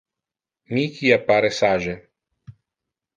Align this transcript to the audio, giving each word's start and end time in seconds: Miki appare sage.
Miki 0.75 1.11
appare 1.17 1.51
sage. 1.59 1.95